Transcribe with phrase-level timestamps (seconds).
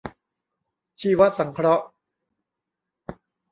[1.01, 1.85] ชีวสังเคราะห์